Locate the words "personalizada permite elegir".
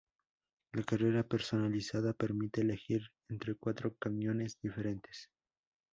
1.21-3.03